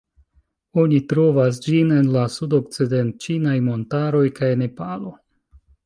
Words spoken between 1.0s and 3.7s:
trovas ĝin en la Sudokcident-ĉinaj